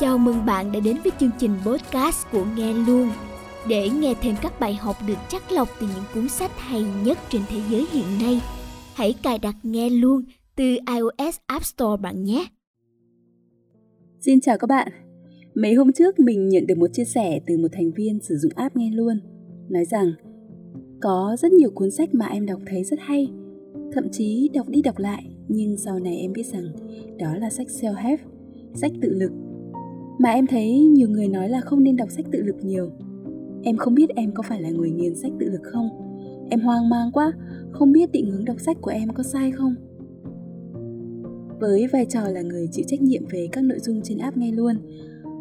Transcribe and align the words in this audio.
Chào 0.00 0.18
mừng 0.18 0.46
bạn 0.46 0.72
đã 0.72 0.80
đến 0.80 0.96
với 1.04 1.12
chương 1.20 1.30
trình 1.38 1.50
podcast 1.66 2.26
của 2.32 2.44
Nghe 2.56 2.72
Luôn. 2.72 3.08
Để 3.68 3.88
nghe 3.90 4.14
thêm 4.22 4.34
các 4.42 4.60
bài 4.60 4.74
học 4.74 4.96
được 5.06 5.18
chắc 5.28 5.52
lọc 5.52 5.68
từ 5.80 5.86
những 5.86 6.04
cuốn 6.14 6.28
sách 6.28 6.50
hay 6.56 6.84
nhất 7.04 7.18
trên 7.30 7.42
thế 7.48 7.60
giới 7.70 7.86
hiện 7.92 8.04
nay, 8.20 8.40
hãy 8.94 9.14
cài 9.22 9.38
đặt 9.38 9.54
Nghe 9.62 9.90
Luôn 9.90 10.22
từ 10.56 10.64
iOS 10.64 11.36
App 11.46 11.64
Store 11.64 12.02
bạn 12.02 12.24
nhé. 12.24 12.46
Xin 14.20 14.40
chào 14.40 14.58
các 14.58 14.66
bạn. 14.66 14.88
Mấy 15.54 15.74
hôm 15.74 15.92
trước 15.92 16.18
mình 16.18 16.48
nhận 16.48 16.66
được 16.66 16.78
một 16.78 16.90
chia 16.92 17.04
sẻ 17.04 17.40
từ 17.46 17.58
một 17.58 17.68
thành 17.72 17.90
viên 17.92 18.20
sử 18.20 18.36
dụng 18.36 18.52
app 18.54 18.76
Nghe 18.76 18.90
Luôn, 18.90 19.20
nói 19.68 19.84
rằng 19.84 20.12
có 21.00 21.36
rất 21.38 21.52
nhiều 21.52 21.70
cuốn 21.74 21.90
sách 21.90 22.14
mà 22.14 22.26
em 22.26 22.46
đọc 22.46 22.60
thấy 22.66 22.84
rất 22.84 23.00
hay, 23.00 23.28
thậm 23.92 24.04
chí 24.12 24.50
đọc 24.54 24.68
đi 24.68 24.82
đọc 24.82 24.98
lại, 24.98 25.24
nhưng 25.48 25.76
sau 25.76 25.98
này 25.98 26.16
em 26.16 26.32
biết 26.32 26.46
rằng 26.46 26.72
đó 27.18 27.36
là 27.36 27.50
sách 27.50 27.66
self-help, 27.66 28.16
sách 28.74 28.92
tự 29.02 29.08
lực 29.10 29.30
mà 30.20 30.30
em 30.30 30.46
thấy 30.46 30.80
nhiều 30.80 31.08
người 31.08 31.28
nói 31.28 31.48
là 31.48 31.60
không 31.60 31.82
nên 31.82 31.96
đọc 31.96 32.10
sách 32.10 32.24
tự 32.32 32.42
lực 32.42 32.56
nhiều. 32.62 32.90
Em 33.62 33.76
không 33.76 33.94
biết 33.94 34.10
em 34.16 34.32
có 34.34 34.42
phải 34.42 34.62
là 34.62 34.70
người 34.70 34.90
nghiền 34.90 35.14
sách 35.14 35.32
tự 35.40 35.46
lực 35.46 35.60
không? 35.62 35.88
Em 36.50 36.60
hoang 36.60 36.88
mang 36.88 37.12
quá, 37.12 37.32
không 37.70 37.92
biết 37.92 38.12
định 38.12 38.30
hướng 38.30 38.44
đọc 38.44 38.60
sách 38.60 38.76
của 38.80 38.90
em 38.90 39.08
có 39.14 39.22
sai 39.22 39.52
không? 39.52 39.74
Với 41.60 41.86
vai 41.86 42.04
trò 42.04 42.20
là 42.20 42.42
người 42.42 42.68
chịu 42.72 42.84
trách 42.88 43.02
nhiệm 43.02 43.22
về 43.30 43.48
các 43.52 43.64
nội 43.64 43.78
dung 43.78 44.00
trên 44.02 44.18
app 44.18 44.36
ngay 44.36 44.52
luôn, 44.52 44.76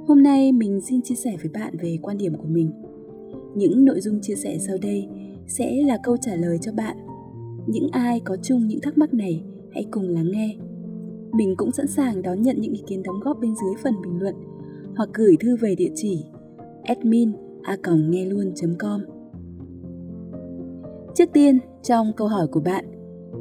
hôm 0.07 0.23
nay 0.23 0.51
mình 0.51 0.81
xin 0.81 1.01
chia 1.01 1.15
sẻ 1.15 1.37
với 1.41 1.51
bạn 1.53 1.73
về 1.81 1.97
quan 2.01 2.17
điểm 2.17 2.33
của 2.37 2.47
mình. 2.47 2.71
Những 3.55 3.85
nội 3.85 4.01
dung 4.01 4.21
chia 4.21 4.35
sẻ 4.35 4.57
sau 4.59 4.77
đây 4.81 5.07
sẽ 5.47 5.81
là 5.81 5.97
câu 6.03 6.17
trả 6.17 6.35
lời 6.35 6.57
cho 6.61 6.71
bạn. 6.71 6.97
Những 7.67 7.87
ai 7.91 8.19
có 8.19 8.37
chung 8.43 8.67
những 8.67 8.81
thắc 8.81 8.97
mắc 8.97 9.13
này, 9.13 9.43
hãy 9.71 9.85
cùng 9.91 10.09
lắng 10.09 10.31
nghe. 10.31 10.55
Mình 11.33 11.55
cũng 11.57 11.71
sẵn 11.71 11.87
sàng 11.87 12.21
đón 12.21 12.41
nhận 12.41 12.61
những 12.61 12.73
ý 12.73 12.81
kiến 12.87 13.03
đóng 13.03 13.19
góp 13.19 13.39
bên 13.41 13.53
dưới 13.55 13.73
phần 13.83 13.93
bình 14.03 14.19
luận 14.19 14.35
hoặc 14.95 15.09
gửi 15.13 15.35
thư 15.39 15.55
về 15.55 15.75
địa 15.75 15.91
chỉ 15.95 16.25
admin 16.83 17.31
a 17.63 17.77
nghe 17.95 18.25
luôn 18.25 18.53
com 18.79 19.01
Trước 21.15 21.29
tiên, 21.33 21.59
trong 21.83 22.13
câu 22.13 22.27
hỏi 22.27 22.47
của 22.47 22.59
bạn, 22.59 22.85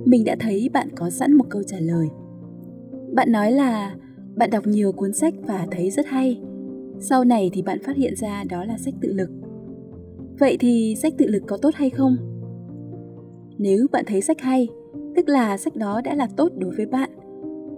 mình 0.04 0.24
đã 0.24 0.36
thấy 0.40 0.70
bạn 0.72 0.88
có 0.96 1.10
sẵn 1.10 1.32
một 1.32 1.44
câu 1.50 1.62
trả 1.62 1.76
lời. 1.80 2.08
Bạn 3.12 3.32
nói 3.32 3.52
là 3.52 3.94
bạn 4.36 4.50
đọc 4.50 4.66
nhiều 4.66 4.92
cuốn 4.92 5.12
sách 5.12 5.34
và 5.46 5.66
thấy 5.70 5.90
rất 5.90 6.06
hay. 6.06 6.40
Sau 7.00 7.24
này 7.24 7.50
thì 7.52 7.62
bạn 7.62 7.78
phát 7.82 7.96
hiện 7.96 8.16
ra 8.16 8.44
đó 8.50 8.64
là 8.64 8.78
sách 8.78 8.94
tự 9.00 9.12
lực. 9.12 9.30
Vậy 10.38 10.56
thì 10.60 10.94
sách 10.98 11.12
tự 11.18 11.26
lực 11.26 11.42
có 11.46 11.56
tốt 11.56 11.70
hay 11.74 11.90
không? 11.90 12.16
Nếu 13.58 13.86
bạn 13.92 14.04
thấy 14.06 14.20
sách 14.20 14.40
hay, 14.40 14.68
tức 15.16 15.28
là 15.28 15.56
sách 15.56 15.76
đó 15.76 16.00
đã 16.04 16.14
là 16.14 16.28
tốt 16.36 16.52
đối 16.58 16.76
với 16.76 16.86
bạn. 16.86 17.10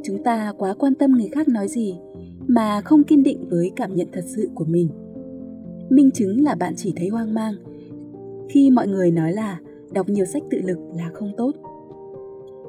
Chúng 0.05 0.23
ta 0.23 0.53
quá 0.59 0.75
quan 0.79 0.95
tâm 0.95 1.13
người 1.13 1.29
khác 1.29 1.49
nói 1.49 1.69
gì 1.69 1.99
mà 2.47 2.81
không 2.81 3.05
kiên 3.05 3.23
định 3.23 3.49
với 3.49 3.71
cảm 3.77 3.95
nhận 3.95 4.09
thật 4.13 4.25
sự 4.27 4.49
của 4.55 4.65
mình. 4.65 4.89
Minh 5.91 6.11
chứng 6.11 6.45
là 6.45 6.55
bạn 6.55 6.75
chỉ 6.77 6.93
thấy 6.97 7.09
hoang 7.09 7.35
mang. 7.35 7.55
Khi 8.49 8.71
mọi 8.71 8.89
người 8.89 9.11
nói 9.11 9.33
là 9.33 9.61
đọc 9.93 10.09
nhiều 10.09 10.25
sách 10.25 10.43
tự 10.51 10.59
lực 10.65 10.79
là 10.97 11.11
không 11.15 11.33
tốt. 11.37 11.53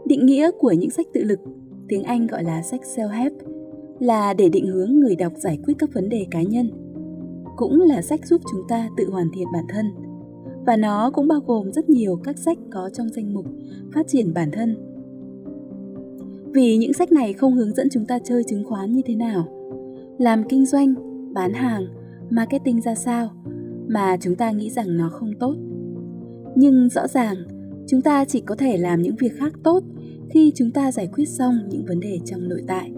Định 0.05 0.25
nghĩa 0.25 0.51
của 0.59 0.71
những 0.71 0.89
sách 0.89 1.05
tự 1.13 1.23
lực, 1.23 1.39
tiếng 1.87 2.03
anh 2.03 2.27
gọi 2.27 2.43
là 2.43 2.61
sách 2.61 2.81
self-help, 2.95 3.31
là 3.99 4.33
để 4.33 4.49
định 4.49 4.67
hướng 4.67 4.99
người 4.99 5.15
đọc 5.15 5.33
giải 5.37 5.59
quyết 5.65 5.73
các 5.79 5.93
vấn 5.93 6.09
đề 6.09 6.25
cá 6.31 6.41
nhân, 6.41 6.71
cũng 7.57 7.81
là 7.81 8.01
sách 8.01 8.25
giúp 8.25 8.41
chúng 8.51 8.61
ta 8.67 8.89
tự 8.97 9.09
hoàn 9.09 9.27
thiện 9.33 9.47
bản 9.53 9.65
thân. 9.69 9.85
Và 10.65 10.75
nó 10.75 11.11
cũng 11.11 11.27
bao 11.27 11.39
gồm 11.47 11.71
rất 11.71 11.89
nhiều 11.89 12.19
các 12.23 12.37
sách 12.37 12.57
có 12.71 12.89
trong 12.93 13.09
danh 13.09 13.33
mục 13.33 13.45
phát 13.93 14.07
triển 14.07 14.33
bản 14.33 14.51
thân. 14.51 14.75
Vì 16.53 16.77
những 16.77 16.93
sách 16.93 17.11
này 17.11 17.33
không 17.33 17.53
hướng 17.53 17.75
dẫn 17.75 17.87
chúng 17.91 18.05
ta 18.05 18.19
chơi 18.19 18.43
chứng 18.43 18.63
khoán 18.63 18.91
như 18.91 19.01
thế 19.05 19.15
nào 19.15 19.60
làm 20.21 20.43
kinh 20.43 20.65
doanh, 20.65 20.93
bán 21.33 21.53
hàng, 21.53 21.87
marketing 22.29 22.81
ra 22.81 22.95
sao 22.95 23.29
mà 23.87 24.17
chúng 24.17 24.35
ta 24.35 24.51
nghĩ 24.51 24.69
rằng 24.69 24.97
nó 24.97 25.09
không 25.09 25.33
tốt. 25.39 25.55
Nhưng 26.55 26.89
rõ 26.89 27.07
ràng, 27.07 27.35
chúng 27.87 28.01
ta 28.01 28.25
chỉ 28.25 28.41
có 28.41 28.55
thể 28.55 28.77
làm 28.77 29.01
những 29.01 29.15
việc 29.15 29.31
khác 29.37 29.53
tốt 29.63 29.83
khi 30.29 30.51
chúng 30.55 30.71
ta 30.71 30.91
giải 30.91 31.09
quyết 31.13 31.25
xong 31.25 31.59
những 31.69 31.85
vấn 31.85 31.99
đề 31.99 32.19
trong 32.25 32.49
nội 32.49 32.63
tại, 32.67 32.91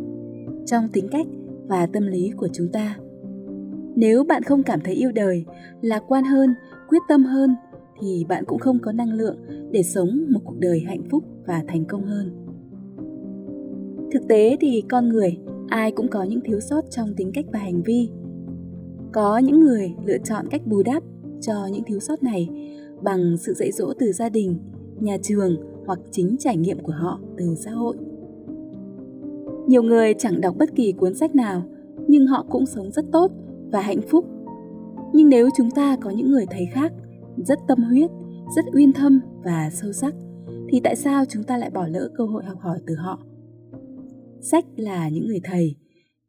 trong 0.65 0.87
tính 0.93 1.07
cách 1.11 1.27
và 1.67 1.85
tâm 1.85 2.07
lý 2.07 2.31
của 2.37 2.47
chúng 2.53 2.67
ta. 2.71 2.97
Nếu 3.95 4.23
bạn 4.23 4.43
không 4.43 4.63
cảm 4.63 4.79
thấy 4.81 4.93
yêu 4.93 5.11
đời, 5.11 5.45
lạc 5.81 6.03
quan 6.07 6.23
hơn, 6.23 6.49
quyết 6.89 7.01
tâm 7.09 7.25
hơn, 7.25 7.55
thì 8.01 8.25
bạn 8.29 8.43
cũng 8.45 8.59
không 8.59 8.79
có 8.79 8.91
năng 8.91 9.13
lượng 9.13 9.37
để 9.71 9.83
sống 9.83 10.25
một 10.29 10.39
cuộc 10.45 10.59
đời 10.59 10.83
hạnh 10.87 11.03
phúc 11.09 11.23
và 11.45 11.63
thành 11.67 11.85
công 11.85 12.05
hơn. 12.05 12.31
Thực 14.13 14.27
tế 14.27 14.57
thì 14.59 14.83
con 14.89 15.09
người 15.09 15.37
ai 15.73 15.91
cũng 15.91 16.07
có 16.07 16.23
những 16.23 16.41
thiếu 16.41 16.59
sót 16.59 16.81
trong 16.89 17.13
tính 17.17 17.31
cách 17.33 17.45
và 17.53 17.59
hành 17.59 17.83
vi. 17.83 18.09
Có 19.11 19.37
những 19.37 19.59
người 19.59 19.93
lựa 20.05 20.17
chọn 20.17 20.45
cách 20.49 20.61
bù 20.65 20.83
đắp 20.83 21.03
cho 21.41 21.53
những 21.71 21.83
thiếu 21.83 21.99
sót 21.99 22.23
này 22.23 22.49
bằng 23.01 23.37
sự 23.37 23.53
dạy 23.53 23.71
dỗ 23.71 23.93
từ 23.99 24.11
gia 24.11 24.29
đình, 24.29 24.57
nhà 24.99 25.17
trường 25.23 25.55
hoặc 25.85 25.99
chính 26.11 26.35
trải 26.39 26.57
nghiệm 26.57 26.79
của 26.79 26.91
họ 26.91 27.19
từ 27.37 27.55
xã 27.55 27.71
hội. 27.71 27.95
Nhiều 29.67 29.83
người 29.83 30.13
chẳng 30.13 30.41
đọc 30.41 30.55
bất 30.59 30.75
kỳ 30.75 30.91
cuốn 30.91 31.15
sách 31.15 31.35
nào, 31.35 31.63
nhưng 32.07 32.27
họ 32.27 32.45
cũng 32.49 32.65
sống 32.65 32.91
rất 32.91 33.05
tốt 33.11 33.31
và 33.71 33.81
hạnh 33.81 34.01
phúc. 34.01 34.25
Nhưng 35.13 35.29
nếu 35.29 35.49
chúng 35.57 35.71
ta 35.71 35.97
có 36.01 36.09
những 36.09 36.31
người 36.31 36.45
thầy 36.49 36.65
khác 36.73 36.93
rất 37.37 37.59
tâm 37.67 37.83
huyết, 37.83 38.09
rất 38.55 38.65
uyên 38.73 38.93
thâm 38.93 39.19
và 39.43 39.69
sâu 39.73 39.91
sắc, 39.91 40.13
thì 40.69 40.79
tại 40.83 40.95
sao 40.95 41.25
chúng 41.25 41.43
ta 41.43 41.57
lại 41.57 41.69
bỏ 41.69 41.87
lỡ 41.87 42.09
cơ 42.15 42.25
hội 42.25 42.43
học 42.43 42.59
hỏi 42.59 42.79
từ 42.87 42.95
họ? 42.95 43.19
Sách 44.43 44.65
là 44.77 45.09
những 45.09 45.27
người 45.27 45.39
thầy. 45.43 45.75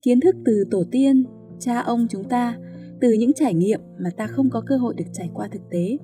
Kiến 0.02 0.20
thức 0.20 0.36
từ 0.44 0.64
tổ 0.70 0.84
tiên 0.91 1.25
cha 1.58 1.80
ông 1.80 2.06
chúng 2.10 2.25
ta 2.25 2.58
từ 3.00 3.12
những 3.12 3.32
trải 3.32 3.54
nghiệm 3.54 3.80
mà 3.98 4.10
ta 4.16 4.26
không 4.26 4.50
có 4.50 4.62
cơ 4.66 4.76
hội 4.76 4.94
được 4.94 5.04
trải 5.12 5.30
qua 5.34 5.48
thực 5.52 5.62
tế. 5.70 5.98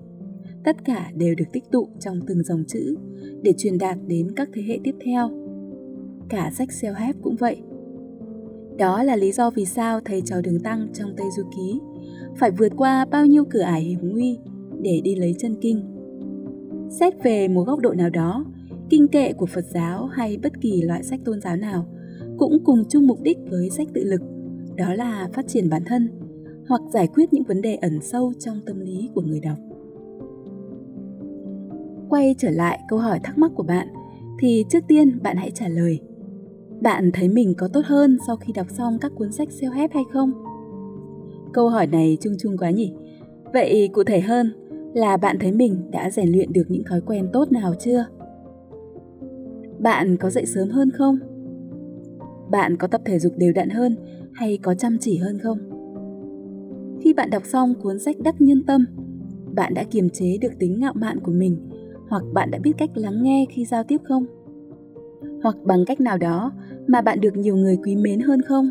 Tất 0.65 0.84
cả 0.84 1.10
đều 1.16 1.34
được 1.34 1.44
tích 1.53 1.65
tụ 1.72 1.88
trong 2.00 2.21
từng 2.26 2.43
dòng 2.43 2.65
chữ 2.69 2.94
để 3.43 3.53
truyền 3.59 3.78
đạt 3.78 3.98
đến 4.06 4.32
các 4.37 4.48
thế 4.53 4.62
hệ 4.62 4.78
tiếp 4.84 4.94
theo. 5.04 5.31
Cả 6.28 6.50
sách 6.54 6.69
self-help 6.69 7.15
cũng 7.22 7.37
vậy. 7.37 7.62
Đó 8.78 9.03
là 9.03 9.16
lý 9.16 9.32
do 9.32 9.50
vì 9.50 9.65
sao 9.65 10.00
thầy 10.00 10.21
trò 10.21 10.41
đường 10.41 10.60
tăng 10.60 10.88
trong 10.94 11.10
Tây 11.16 11.27
Du 11.37 11.42
Ký 11.56 11.81
phải 12.38 12.50
vượt 12.50 12.72
qua 12.77 13.04
bao 13.04 13.27
nhiêu 13.27 13.44
cửa 13.44 13.60
ải 13.60 13.82
hiểm 13.82 13.98
nguy 14.03 14.38
để 14.82 15.00
đi 15.04 15.15
lấy 15.15 15.34
chân 15.38 15.56
kinh. 15.60 15.84
Xét 17.00 17.22
về 17.22 17.48
một 17.48 17.65
góc 17.65 17.81
độ 17.81 17.92
nào 17.92 18.10
đó, 18.10 18.44
kinh 18.91 19.09
kệ 19.09 19.32
của 19.32 19.47
Phật 19.47 19.65
giáo 19.75 20.06
hay 20.06 20.38
bất 20.42 20.60
kỳ 20.60 20.82
loại 20.82 21.03
sách 21.03 21.21
tôn 21.25 21.41
giáo 21.41 21.56
nào 21.56 21.87
cũng 22.41 22.65
cùng 22.65 22.84
chung 22.89 23.06
mục 23.06 23.19
đích 23.23 23.39
với 23.51 23.71
sách 23.71 23.89
tự 23.95 24.05
lực, 24.05 24.21
đó 24.77 24.95
là 24.95 25.28
phát 25.33 25.49
triển 25.49 25.69
bản 25.71 25.83
thân 25.87 26.09
hoặc 26.69 26.81
giải 26.93 27.09
quyết 27.15 27.33
những 27.33 27.43
vấn 27.45 27.62
đề 27.62 27.75
ẩn 27.75 28.01
sâu 28.03 28.33
trong 28.39 28.61
tâm 28.67 28.81
lý 28.81 29.11
của 29.15 29.23
người 29.23 29.41
đọc. 29.41 29.59
Quay 32.09 32.34
trở 32.39 32.51
lại 32.51 32.81
câu 32.89 32.99
hỏi 32.99 33.21
thắc 33.23 33.39
mắc 33.39 33.53
của 33.55 33.62
bạn 33.62 33.89
thì 34.39 34.65
trước 34.71 34.78
tiên 34.89 35.19
bạn 35.23 35.37
hãy 35.37 35.51
trả 35.51 35.69
lời. 35.69 36.01
Bạn 36.81 37.11
thấy 37.15 37.28
mình 37.28 37.55
có 37.59 37.69
tốt 37.69 37.84
hơn 37.84 38.19
sau 38.27 38.37
khi 38.37 38.53
đọc 38.53 38.67
xong 38.71 38.99
các 38.99 39.12
cuốn 39.15 39.33
sách 39.33 39.49
self-help 39.49 39.89
hay 39.93 40.05
không? 40.12 40.33
Câu 41.53 41.69
hỏi 41.69 41.87
này 41.87 42.19
chung 42.21 42.34
chung 42.39 42.59
quá 42.59 42.71
nhỉ? 42.71 42.93
Vậy 43.53 43.91
cụ 43.93 44.05
thể 44.05 44.21
hơn 44.21 44.53
là 44.95 45.17
bạn 45.17 45.37
thấy 45.41 45.53
mình 45.53 45.91
đã 45.91 46.11
rèn 46.11 46.33
luyện 46.33 46.53
được 46.53 46.65
những 46.69 46.84
thói 46.84 47.01
quen 47.01 47.28
tốt 47.33 47.53
nào 47.53 47.75
chưa? 47.81 48.05
Bạn 49.78 50.17
có 50.17 50.31
dậy 50.31 50.47
sớm 50.47 50.69
hơn 50.69 50.91
không? 50.91 51.19
Bạn 52.50 52.77
có 52.77 52.87
tập 52.87 53.00
thể 53.05 53.19
dục 53.19 53.33
đều 53.37 53.53
đặn 53.53 53.71
hơn 53.71 53.97
hay 54.33 54.59
có 54.62 54.75
chăm 54.75 54.99
chỉ 55.00 55.16
hơn 55.16 55.38
không? 55.38 55.59
Khi 57.00 57.12
bạn 57.12 57.31
đọc 57.31 57.43
xong 57.47 57.75
cuốn 57.83 57.99
sách 57.99 58.16
Đắc 58.25 58.41
Nhân 58.41 58.62
Tâm, 58.66 58.84
bạn 59.55 59.75
đã 59.75 59.84
kiềm 59.84 60.09
chế 60.09 60.38
được 60.41 60.59
tính 60.59 60.81
ngạo 60.81 60.93
mạn 60.94 61.21
của 61.21 61.33
mình 61.33 61.56
hoặc 62.09 62.22
bạn 62.33 62.50
đã 62.50 62.59
biết 62.59 62.72
cách 62.78 62.91
lắng 62.94 63.22
nghe 63.22 63.47
khi 63.50 63.65
giao 63.65 63.84
tiếp 63.84 64.00
không? 64.05 64.25
Hoặc 65.43 65.56
bằng 65.65 65.84
cách 65.84 66.00
nào 66.00 66.19
đó 66.19 66.53
mà 66.86 67.01
bạn 67.01 67.21
được 67.21 67.36
nhiều 67.36 67.57
người 67.57 67.78
quý 67.84 67.97
mến 67.97 68.21
hơn 68.21 68.42
không? 68.42 68.71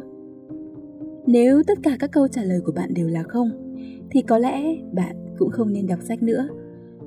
Nếu 1.28 1.64
tất 1.68 1.80
cả 1.84 1.98
các 2.00 2.12
câu 2.12 2.28
trả 2.28 2.44
lời 2.44 2.62
của 2.66 2.72
bạn 2.72 2.94
đều 2.94 3.08
là 3.08 3.24
không, 3.24 3.76
thì 4.12 4.22
có 4.22 4.38
lẽ 4.38 4.76
bạn 4.94 5.16
cũng 5.38 5.50
không 5.50 5.74
nên 5.74 5.88
đọc 5.88 6.00
sách 6.02 6.24
nữa, 6.24 6.48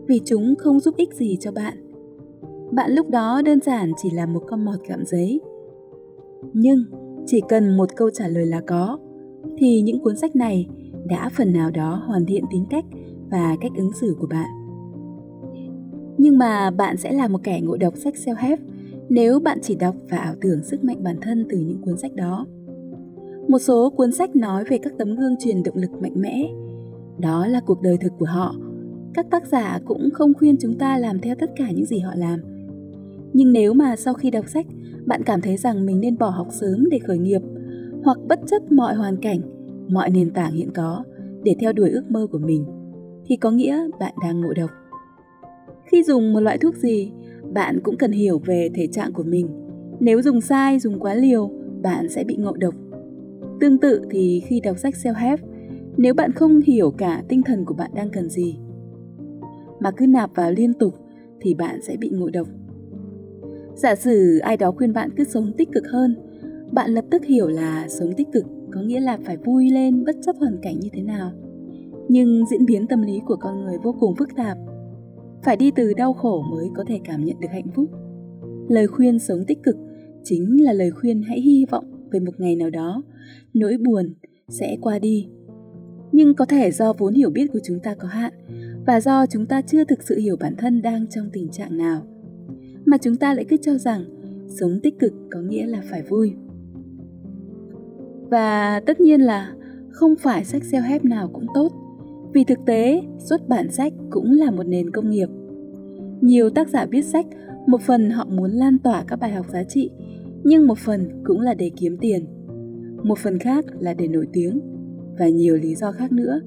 vì 0.06 0.20
chúng 0.25 0.55
không 0.58 0.81
giúp 0.81 0.97
ích 0.97 1.14
gì 1.14 1.37
cho 1.41 1.52
bạn. 1.52 1.75
Bạn 2.70 2.93
lúc 2.93 3.11
đó 3.11 3.43
đơn 3.44 3.61
giản 3.61 3.93
chỉ 3.97 4.11
là 4.11 4.26
một 4.26 4.43
con 4.47 4.64
mọt 4.64 4.79
gặm 4.88 5.05
giấy 5.05 5.41
nhưng 6.53 6.85
chỉ 7.27 7.41
cần 7.49 7.77
một 7.77 7.89
câu 7.97 8.11
trả 8.11 8.29
lời 8.29 8.47
là 8.47 8.61
có, 8.67 8.99
thì 9.59 9.81
những 9.83 10.00
cuốn 10.00 10.17
sách 10.17 10.37
này 10.37 10.69
đã 11.05 11.31
phần 11.37 11.53
nào 11.53 11.71
đó 11.71 12.03
hoàn 12.06 12.25
thiện 12.27 12.44
tính 12.50 12.65
cách 12.71 12.85
và 13.31 13.56
cách 13.61 13.73
ứng 13.77 13.93
xử 14.00 14.17
của 14.21 14.27
bạn. 14.27 14.49
Nhưng 16.19 16.39
mà 16.39 16.71
bạn 16.71 16.97
sẽ 16.97 17.12
là 17.12 17.29
một 17.29 17.41
kẻ 17.43 17.61
ngộ 17.61 17.77
độc 17.77 17.97
sách 17.97 18.15
self-help 18.15 18.56
nếu 19.09 19.41
bạn 19.41 19.59
chỉ 19.62 19.75
đọc 19.75 19.94
và 20.11 20.17
ảo 20.17 20.35
tưởng 20.41 20.65
sức 20.65 20.85
mạnh 20.85 21.03
bản 21.03 21.17
thân 21.21 21.47
từ 21.50 21.59
những 21.59 21.83
cuốn 21.83 21.97
sách 21.97 22.15
đó. 22.15 22.47
Một 23.49 23.59
số 23.59 23.91
cuốn 23.91 24.12
sách 24.12 24.37
nói 24.37 24.65
về 24.65 24.79
các 24.79 24.93
tấm 24.99 25.17
gương 25.17 25.37
truyền 25.38 25.62
động 25.62 25.77
lực 25.77 25.91
mạnh 26.03 26.15
mẽ, 26.17 26.49
đó 27.19 27.47
là 27.47 27.61
cuộc 27.67 27.83
đời 27.83 27.97
thực 28.00 28.12
của 28.19 28.27
họ. 28.27 28.55
Các 29.15 29.27
tác 29.31 29.47
giả 29.47 29.81
cũng 29.85 30.09
không 30.12 30.35
khuyên 30.35 30.56
chúng 30.61 30.79
ta 30.79 30.99
làm 30.99 31.19
theo 31.19 31.35
tất 31.41 31.50
cả 31.56 31.71
những 31.71 31.87
gì 31.87 31.99
họ 31.99 32.12
làm. 32.17 32.41
Nhưng 33.33 33.53
nếu 33.53 33.75
mà 33.75 33.97
sau 33.97 34.15
khi 34.15 34.31
đọc 34.31 34.49
sách 34.49 34.67
bạn 35.06 35.22
cảm 35.26 35.40
thấy 35.40 35.56
rằng 35.56 35.87
mình 35.87 36.00
nên 36.00 36.19
bỏ 36.19 36.28
học 36.28 36.46
sớm 36.50 36.88
để 36.90 36.99
khởi 36.99 37.19
nghiệp 37.19 37.40
hoặc 38.04 38.19
bất 38.28 38.40
chấp 38.46 38.72
mọi 38.72 38.94
hoàn 38.94 39.16
cảnh, 39.16 39.40
mọi 39.88 40.10
nền 40.10 40.31
tảng 40.31 40.52
hiện 40.52 40.70
có 40.75 41.04
để 41.43 41.54
theo 41.60 41.72
đuổi 41.72 41.90
ước 41.90 42.10
mơ 42.10 42.26
của 42.32 42.38
mình 42.38 42.64
thì 43.25 43.37
có 43.37 43.50
nghĩa 43.50 43.88
bạn 44.00 44.14
đang 44.22 44.40
ngộ 44.40 44.52
độc. 44.52 44.70
Khi 45.84 46.02
dùng 46.02 46.32
một 46.32 46.40
loại 46.40 46.58
thuốc 46.58 46.76
gì, 46.76 47.12
bạn 47.52 47.81
cũng 47.82 47.96
cần 47.96 48.12
hiểu 48.12 48.38
về 48.38 48.69
thể 48.75 48.87
trạng 48.87 49.12
của 49.12 49.22
mình. 49.22 49.49
Nếu 50.00 50.22
dùng 50.22 50.40
sai, 50.40 50.78
dùng 50.78 51.00
quá 51.00 51.14
liều, 51.14 51.50
bạn 51.82 52.08
sẽ 52.08 52.25
bị 52.25 52.37
ngộ 52.37 52.52
độc. 52.56 52.75
Tương 53.60 53.78
tự 53.78 54.02
thì 54.10 54.43
khi 54.46 54.60
đọc 54.60 54.78
sách 54.78 54.94
self-help, 54.94 55.37
nếu 55.96 56.14
bạn 56.14 56.32
không 56.32 56.60
hiểu 56.60 56.90
cả 56.90 57.22
tinh 57.28 57.43
thần 57.43 57.64
của 57.64 57.75
bạn 57.75 57.90
đang 57.94 58.10
cần 58.10 58.28
gì, 58.28 58.58
mà 59.81 59.90
cứ 59.90 60.06
nạp 60.06 60.34
vào 60.34 60.52
liên 60.52 60.75
tục 60.75 60.94
thì 61.40 61.54
bạn 61.54 61.82
sẽ 61.82 61.96
bị 61.96 62.10
ngộ 62.10 62.31
độc. 62.31 62.49
Giả 63.75 63.95
sử 63.95 64.39
ai 64.39 64.57
đó 64.57 64.73
khuyên 64.73 64.93
bạn 64.93 65.11
cứ 65.17 65.25
sống 65.25 65.53
tích 65.59 65.69
cực 65.73 65.87
hơn, 65.87 66.17
bạn 66.73 66.91
lập 66.91 67.05
tức 67.11 67.25
hiểu 67.25 67.49
là 67.49 67.87
sống 67.89 68.13
tích 68.17 68.29
cực 68.33 68.45
có 68.73 68.81
nghĩa 68.81 69.01
là 69.01 69.19
phải 69.25 69.37
vui 69.37 69.71
lên 69.71 70.05
bất 70.05 70.17
chấp 70.23 70.37
hoàn 70.37 70.59
cảnh 70.63 70.81
như 70.81 70.89
thế 70.93 71.03
nào. 71.03 71.33
Nhưng 72.09 72.47
diễn 72.47 72.67
biến 72.67 72.87
tâm 72.87 73.03
lý 73.03 73.21
của 73.27 73.37
con 73.37 73.65
người 73.65 73.77
vô 73.83 73.95
cùng 74.01 74.15
phức 74.17 74.29
tạp. 74.37 74.59
Phải 75.45 75.57
đi 75.57 75.71
từ 75.71 75.95
đau 75.95 76.13
khổ 76.13 76.43
mới 76.51 76.71
có 76.77 76.85
thể 76.89 77.01
cảm 77.05 77.25
nhận 77.25 77.41
được 77.41 77.49
hạnh 77.51 77.67
phúc. 77.75 77.91
Lời 78.69 78.87
khuyên 78.87 79.19
sống 79.19 79.45
tích 79.47 79.63
cực 79.63 79.77
chính 80.25 80.65
là 80.65 80.73
lời 80.73 80.91
khuyên 80.91 81.23
hãy 81.23 81.41
hy 81.41 81.65
vọng 81.71 81.85
về 82.11 82.21
một 82.21 82.41
ngày 82.41 82.57
nào 82.57 82.71
đó 82.71 83.03
nỗi 83.55 83.77
buồn 83.85 84.15
sẽ 84.49 84.77
qua 84.81 84.99
đi. 84.99 85.29
Nhưng 86.13 86.35
có 86.35 86.45
thể 86.45 86.71
do 86.71 86.93
vốn 86.93 87.15
hiểu 87.15 87.31
biết 87.31 87.47
của 87.53 87.61
chúng 87.65 87.81
ta 87.81 87.95
có 87.95 88.09
hạn 88.09 88.33
và 88.87 89.01
do 89.01 89.27
chúng 89.27 89.47
ta 89.47 89.63
chưa 89.63 89.85
thực 89.85 90.03
sự 90.03 90.19
hiểu 90.19 90.37
bản 90.41 90.57
thân 90.57 90.83
đang 90.83 91.07
trong 91.07 91.31
tình 91.33 91.49
trạng 91.49 91.77
nào 91.77 92.03
mà 92.84 92.99
chúng 92.99 93.17
ta 93.17 93.34
lại 93.34 93.44
cứ 93.49 93.56
cho 93.56 93.79
rằng 93.79 94.05
sống 94.49 94.81
tích 94.82 94.99
cực 94.99 95.12
có 95.31 95.40
nghĩa 95.40 95.67
là 95.67 95.82
phải 95.90 96.02
vui. 96.02 96.32
Và 98.31 98.81
tất 98.87 99.00
nhiên 99.00 99.20
là 99.20 99.55
không 99.90 100.14
phải 100.17 100.44
sách 100.44 100.62
self-help 100.62 101.00
nào 101.02 101.31
cũng 101.32 101.46
tốt, 101.55 101.73
vì 102.34 102.44
thực 102.44 102.58
tế, 102.67 103.02
xuất 103.19 103.49
bản 103.49 103.70
sách 103.70 103.93
cũng 104.11 104.32
là 104.32 104.50
một 104.50 104.67
nền 104.67 104.90
công 104.90 105.11
nghiệp. 105.11 105.29
Nhiều 106.20 106.50
tác 106.50 106.69
giả 106.69 106.87
viết 106.90 107.05
sách, 107.05 107.26
một 107.67 107.81
phần 107.81 108.11
họ 108.11 108.25
muốn 108.25 108.50
lan 108.50 108.79
tỏa 108.79 109.05
các 109.08 109.17
bài 109.17 109.32
học 109.32 109.46
giá 109.52 109.64
trị, 109.64 109.90
nhưng 110.44 110.67
một 110.67 110.78
phần 110.78 111.08
cũng 111.25 111.40
là 111.40 111.55
để 111.55 111.70
kiếm 111.76 111.96
tiền, 112.00 112.25
một 113.02 113.19
phần 113.19 113.38
khác 113.38 113.64
là 113.78 113.94
để 113.94 114.08
nổi 114.08 114.26
tiếng, 114.32 114.61
và 115.19 115.28
nhiều 115.28 115.56
lý 115.56 115.75
do 115.75 115.93
khác 115.93 116.12
nữa. 116.12 116.40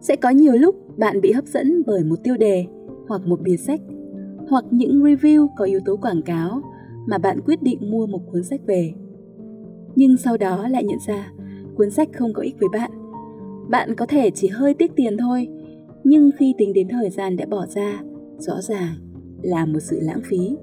Sẽ 0.00 0.16
có 0.16 0.30
nhiều 0.30 0.52
lúc 0.52 0.98
bạn 0.98 1.20
bị 1.20 1.32
hấp 1.32 1.46
dẫn 1.46 1.82
bởi 1.86 2.04
một 2.04 2.16
tiêu 2.24 2.36
đề 2.36 2.64
hoặc 3.08 3.26
một 3.26 3.40
bìa 3.42 3.56
sách 3.56 3.80
hoặc 4.52 4.64
những 4.70 5.02
review 5.02 5.48
có 5.56 5.64
yếu 5.64 5.80
tố 5.84 5.96
quảng 5.96 6.22
cáo 6.22 6.62
mà 7.06 7.18
bạn 7.18 7.40
quyết 7.46 7.62
định 7.62 7.90
mua 7.90 8.06
một 8.06 8.20
cuốn 8.32 8.44
sách 8.44 8.60
về. 8.66 8.92
Nhưng 9.96 10.16
sau 10.16 10.36
đó 10.36 10.68
lại 10.68 10.84
nhận 10.84 10.98
ra 11.06 11.32
cuốn 11.76 11.90
sách 11.90 12.08
không 12.12 12.32
có 12.32 12.42
ích 12.42 12.56
với 12.60 12.68
bạn. 12.72 12.90
Bạn 13.70 13.94
có 13.94 14.06
thể 14.06 14.30
chỉ 14.30 14.48
hơi 14.48 14.74
tiếc 14.74 14.96
tiền 14.96 15.16
thôi, 15.16 15.48
nhưng 16.04 16.30
khi 16.38 16.54
tính 16.58 16.72
đến 16.72 16.88
thời 16.88 17.10
gian 17.10 17.36
đã 17.36 17.46
bỏ 17.46 17.66
ra, 17.66 18.02
rõ 18.38 18.60
ràng 18.60 18.94
là 19.42 19.66
một 19.66 19.80
sự 19.80 19.98
lãng 20.00 20.20
phí. 20.24 20.56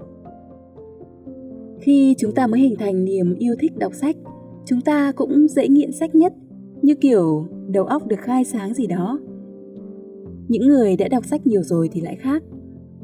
Khi 1.80 2.16
chúng 2.18 2.32
ta 2.32 2.48
mới 2.48 2.60
hình 2.60 2.76
thành 2.80 3.06
niềm 3.06 3.36
yêu 3.36 3.56
thích 3.60 3.78
đọc 3.78 3.94
sách, 3.94 4.16
chúng 4.66 4.82
ta 4.82 5.12
cũng 5.12 5.48
dễ 5.48 5.68
nghiện 5.68 5.92
sách 5.92 6.16
nhất, 6.16 6.34
như 6.82 6.96
kiểu 6.96 7.48
đầu 7.68 7.86
óc 7.86 8.08
được 8.08 8.20
khai 8.20 8.44
sáng 8.44 8.74
gì 8.74 8.88
đó. 8.88 9.20
Những 10.48 10.68
người 10.68 10.96
đã 10.98 11.08
đọc 11.08 11.26
sách 11.26 11.48
nhiều 11.48 11.64
rồi 11.64 11.90
thì 11.92 12.02
lại 12.02 12.16
khác. 12.16 12.44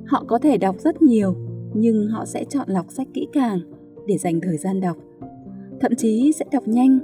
Họ 0.07 0.23
có 0.27 0.39
thể 0.39 0.57
đọc 0.57 0.75
rất 0.79 1.01
nhiều, 1.01 1.35
nhưng 1.73 2.07
họ 2.07 2.25
sẽ 2.25 2.45
chọn 2.49 2.69
lọc 2.69 2.91
sách 2.91 3.07
kỹ 3.13 3.27
càng 3.33 3.59
để 4.07 4.17
dành 4.17 4.41
thời 4.41 4.57
gian 4.57 4.81
đọc. 4.81 4.97
Thậm 5.79 5.91
chí 5.97 6.31
sẽ 6.35 6.45
đọc 6.51 6.67
nhanh, 6.67 6.99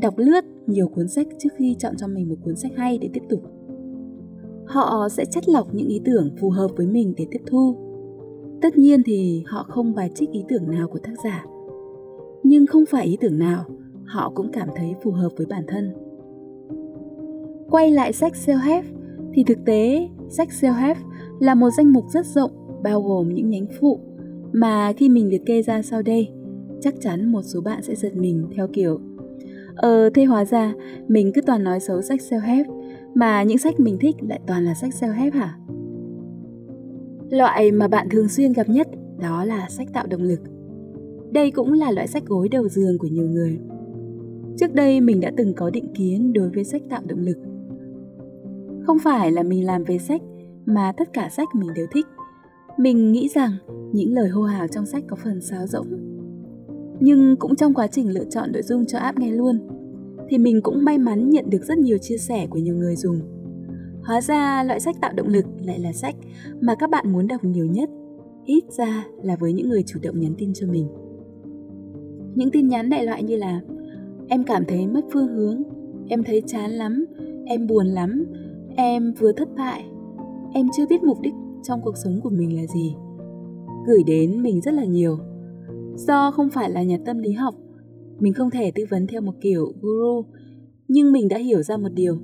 đọc 0.00 0.14
lướt 0.16 0.44
nhiều 0.66 0.88
cuốn 0.88 1.08
sách 1.08 1.26
trước 1.38 1.48
khi 1.56 1.76
chọn 1.78 1.96
cho 1.96 2.06
mình 2.06 2.28
một 2.28 2.36
cuốn 2.44 2.56
sách 2.56 2.72
hay 2.76 2.98
để 2.98 3.10
tiếp 3.12 3.22
tục. 3.28 3.42
Họ 4.66 5.08
sẽ 5.08 5.24
chất 5.24 5.48
lọc 5.48 5.74
những 5.74 5.88
ý 5.88 6.00
tưởng 6.04 6.30
phù 6.40 6.50
hợp 6.50 6.68
với 6.76 6.86
mình 6.86 7.14
để 7.16 7.26
tiếp 7.30 7.40
thu. 7.46 7.76
Tất 8.62 8.76
nhiên 8.76 9.02
thì 9.06 9.42
họ 9.46 9.62
không 9.62 9.94
bài 9.94 10.10
trích 10.14 10.30
ý 10.30 10.44
tưởng 10.48 10.70
nào 10.70 10.88
của 10.88 10.98
tác 10.98 11.12
giả. 11.24 11.44
Nhưng 12.42 12.66
không 12.66 12.84
phải 12.86 13.06
ý 13.06 13.16
tưởng 13.20 13.38
nào 13.38 13.64
họ 14.06 14.32
cũng 14.34 14.52
cảm 14.52 14.68
thấy 14.76 14.94
phù 15.02 15.10
hợp 15.10 15.28
với 15.36 15.46
bản 15.46 15.64
thân. 15.68 15.92
Quay 17.70 17.90
lại 17.90 18.12
sách 18.12 18.32
self-help 18.46 18.82
thì 19.34 19.44
thực 19.44 19.58
tế 19.64 20.08
sách 20.28 20.48
self-help 20.60 20.94
là 21.42 21.54
một 21.54 21.70
danh 21.70 21.92
mục 21.92 22.04
rất 22.10 22.26
rộng, 22.26 22.50
bao 22.82 23.02
gồm 23.02 23.28
những 23.34 23.50
nhánh 23.50 23.66
phụ 23.80 24.00
mà 24.52 24.92
khi 24.92 25.08
mình 25.08 25.28
liệt 25.28 25.42
kê 25.46 25.62
ra 25.62 25.82
sau 25.82 26.02
đây 26.02 26.28
chắc 26.80 26.94
chắn 27.00 27.32
một 27.32 27.42
số 27.42 27.60
bạn 27.60 27.82
sẽ 27.82 27.94
giật 27.94 28.16
mình 28.16 28.46
theo 28.56 28.68
kiểu 28.72 29.00
Ờ 29.76 30.10
thế 30.14 30.24
hóa 30.24 30.44
ra 30.44 30.74
mình 31.08 31.32
cứ 31.34 31.40
toàn 31.40 31.64
nói 31.64 31.80
xấu 31.80 32.02
sách 32.02 32.20
self-help, 32.20 32.64
mà 33.14 33.42
những 33.42 33.58
sách 33.58 33.80
mình 33.80 33.98
thích 34.00 34.16
lại 34.28 34.40
toàn 34.46 34.64
là 34.64 34.74
sách 34.74 34.90
self-help 35.00 35.32
hả? 35.32 35.58
Loại 37.30 37.72
mà 37.72 37.88
bạn 37.88 38.08
thường 38.10 38.28
xuyên 38.28 38.52
gặp 38.52 38.68
nhất 38.68 38.88
đó 39.20 39.44
là 39.44 39.68
sách 39.68 39.88
tạo 39.92 40.06
động 40.06 40.22
lực. 40.22 40.40
Đây 41.30 41.50
cũng 41.50 41.72
là 41.72 41.90
loại 41.90 42.06
sách 42.06 42.26
gối 42.26 42.48
đầu 42.48 42.68
giường 42.68 42.98
của 42.98 43.06
nhiều 43.06 43.28
người. 43.28 43.58
Trước 44.58 44.74
đây 44.74 45.00
mình 45.00 45.20
đã 45.20 45.32
từng 45.36 45.54
có 45.54 45.70
định 45.70 45.94
kiến 45.94 46.32
đối 46.32 46.48
với 46.48 46.64
sách 46.64 46.82
tạo 46.90 47.00
động 47.06 47.20
lực. 47.20 47.36
Không 48.86 48.98
phải 48.98 49.32
là 49.32 49.42
mình 49.42 49.66
làm 49.66 49.84
về 49.84 49.98
sách 49.98 50.22
mà 50.66 50.92
tất 50.96 51.12
cả 51.12 51.28
sách 51.28 51.48
mình 51.54 51.70
đều 51.74 51.86
thích. 51.92 52.06
Mình 52.78 53.12
nghĩ 53.12 53.28
rằng 53.34 53.52
những 53.92 54.14
lời 54.14 54.28
hô 54.28 54.42
hào 54.42 54.68
trong 54.68 54.86
sách 54.86 55.04
có 55.08 55.16
phần 55.24 55.40
sáo 55.40 55.66
rỗng. 55.66 55.86
Nhưng 57.00 57.36
cũng 57.36 57.56
trong 57.56 57.74
quá 57.74 57.86
trình 57.86 58.10
lựa 58.10 58.24
chọn 58.24 58.52
nội 58.52 58.62
dung 58.62 58.86
cho 58.86 58.98
app 58.98 59.18
nghe 59.18 59.30
luôn, 59.30 59.58
thì 60.28 60.38
mình 60.38 60.60
cũng 60.62 60.84
may 60.84 60.98
mắn 60.98 61.30
nhận 61.30 61.50
được 61.50 61.64
rất 61.64 61.78
nhiều 61.78 61.98
chia 61.98 62.18
sẻ 62.18 62.46
của 62.50 62.58
nhiều 62.58 62.76
người 62.76 62.96
dùng. 62.96 63.20
Hóa 64.02 64.20
ra 64.20 64.64
loại 64.64 64.80
sách 64.80 64.96
tạo 65.00 65.12
động 65.16 65.28
lực 65.28 65.44
lại 65.64 65.78
là 65.78 65.92
sách 65.92 66.14
mà 66.60 66.74
các 66.74 66.90
bạn 66.90 67.12
muốn 67.12 67.26
đọc 67.26 67.44
nhiều 67.44 67.66
nhất, 67.66 67.90
ít 68.44 68.64
ra 68.70 69.04
là 69.22 69.36
với 69.36 69.52
những 69.52 69.68
người 69.68 69.82
chủ 69.82 69.98
động 70.02 70.20
nhắn 70.20 70.34
tin 70.38 70.52
cho 70.54 70.66
mình. 70.66 70.88
Những 72.34 72.50
tin 72.50 72.68
nhắn 72.68 72.90
đại 72.90 73.04
loại 73.04 73.22
như 73.22 73.36
là 73.36 73.60
Em 74.28 74.44
cảm 74.44 74.64
thấy 74.64 74.86
mất 74.86 75.00
phương 75.12 75.28
hướng, 75.28 75.62
em 76.08 76.22
thấy 76.24 76.42
chán 76.46 76.70
lắm, 76.70 77.04
em 77.46 77.66
buồn 77.66 77.86
lắm, 77.86 78.24
em 78.76 79.12
vừa 79.12 79.32
thất 79.32 79.48
bại, 79.56 79.84
em 80.54 80.66
chưa 80.76 80.86
biết 80.86 81.02
mục 81.02 81.20
đích 81.20 81.34
trong 81.62 81.80
cuộc 81.82 81.96
sống 81.96 82.20
của 82.22 82.30
mình 82.30 82.56
là 82.56 82.66
gì. 82.66 82.94
Gửi 83.86 84.02
đến 84.06 84.42
mình 84.42 84.60
rất 84.60 84.74
là 84.74 84.84
nhiều. 84.84 85.18
Do 85.96 86.30
không 86.30 86.50
phải 86.50 86.70
là 86.70 86.82
nhà 86.82 86.98
tâm 87.04 87.18
lý 87.18 87.32
học, 87.32 87.54
mình 88.18 88.32
không 88.32 88.50
thể 88.50 88.70
tư 88.74 88.84
vấn 88.90 89.06
theo 89.06 89.20
một 89.20 89.34
kiểu 89.40 89.72
guru, 89.80 90.24
nhưng 90.88 91.12
mình 91.12 91.28
đã 91.28 91.38
hiểu 91.38 91.62
ra 91.62 91.76
một 91.76 91.88
điều. 91.94 92.18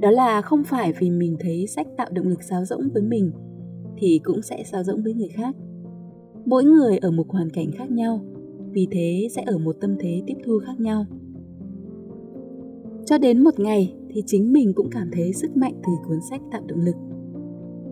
Đó 0.00 0.10
là 0.10 0.42
không 0.42 0.64
phải 0.64 0.92
vì 0.98 1.10
mình 1.10 1.36
thấy 1.40 1.66
sách 1.66 1.86
tạo 1.96 2.08
động 2.12 2.28
lực 2.28 2.42
sáo 2.42 2.64
rỗng 2.64 2.88
với 2.94 3.02
mình, 3.02 3.32
thì 3.98 4.20
cũng 4.24 4.42
sẽ 4.42 4.64
sáo 4.64 4.82
rỗng 4.82 5.02
với 5.02 5.14
người 5.14 5.28
khác. 5.28 5.56
Mỗi 6.46 6.64
người 6.64 6.98
ở 6.98 7.10
một 7.10 7.28
hoàn 7.28 7.50
cảnh 7.50 7.70
khác 7.72 7.90
nhau, 7.90 8.20
vì 8.70 8.88
thế 8.90 9.28
sẽ 9.30 9.42
ở 9.42 9.58
một 9.58 9.76
tâm 9.80 9.96
thế 10.00 10.22
tiếp 10.26 10.34
thu 10.44 10.58
khác 10.66 10.80
nhau. 10.80 11.06
Cho 13.06 13.18
đến 13.18 13.44
một 13.44 13.60
ngày 13.60 13.94
thì 14.10 14.22
chính 14.26 14.52
mình 14.52 14.72
cũng 14.74 14.90
cảm 14.90 15.10
thấy 15.12 15.32
sức 15.32 15.56
mạnh 15.56 15.74
từ 15.74 15.92
cuốn 16.08 16.18
sách 16.30 16.40
tạo 16.52 16.62
động 16.66 16.80
lực 16.80 16.94